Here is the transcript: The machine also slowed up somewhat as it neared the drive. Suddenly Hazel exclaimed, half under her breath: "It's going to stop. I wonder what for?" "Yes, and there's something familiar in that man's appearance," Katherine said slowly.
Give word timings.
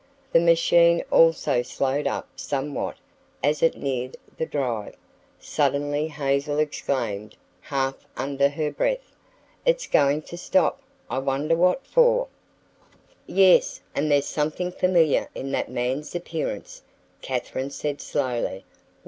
The 0.33 0.39
machine 0.39 1.03
also 1.11 1.61
slowed 1.61 2.07
up 2.07 2.27
somewhat 2.35 2.97
as 3.43 3.61
it 3.61 3.77
neared 3.77 4.17
the 4.35 4.47
drive. 4.47 4.95
Suddenly 5.39 6.07
Hazel 6.07 6.57
exclaimed, 6.57 7.35
half 7.59 8.07
under 8.17 8.49
her 8.49 8.71
breath: 8.71 9.13
"It's 9.63 9.85
going 9.85 10.23
to 10.23 10.37
stop. 10.39 10.81
I 11.07 11.19
wonder 11.19 11.55
what 11.55 11.85
for?" 11.85 12.29
"Yes, 13.27 13.79
and 13.93 14.09
there's 14.09 14.25
something 14.25 14.71
familiar 14.71 15.27
in 15.35 15.51
that 15.51 15.69
man's 15.69 16.15
appearance," 16.15 16.81
Katherine 17.21 17.69
said 17.69 18.01
slowly. 18.01 18.63